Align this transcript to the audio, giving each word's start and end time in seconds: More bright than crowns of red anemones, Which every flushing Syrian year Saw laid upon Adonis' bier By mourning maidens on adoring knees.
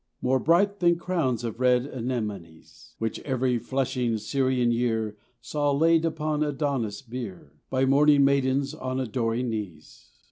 More 0.19 0.39
bright 0.39 0.79
than 0.79 0.95
crowns 0.95 1.43
of 1.43 1.59
red 1.59 1.85
anemones, 1.85 2.95
Which 2.97 3.19
every 3.19 3.59
flushing 3.59 4.17
Syrian 4.17 4.71
year 4.71 5.15
Saw 5.41 5.71
laid 5.71 6.05
upon 6.05 6.41
Adonis' 6.43 7.03
bier 7.03 7.59
By 7.69 7.85
mourning 7.85 8.25
maidens 8.25 8.73
on 8.73 8.99
adoring 8.99 9.51
knees. 9.51 10.13